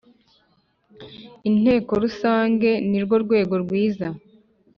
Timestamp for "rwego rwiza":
3.23-4.07